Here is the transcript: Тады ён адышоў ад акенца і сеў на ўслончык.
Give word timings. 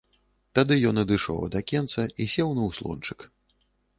Тады 0.59 0.77
ён 0.91 0.95
адышоў 1.01 1.43
ад 1.49 1.57
акенца 1.59 2.07
і 2.25 2.27
сеў 2.37 2.49
на 2.61 2.73
ўслончык. 2.73 3.19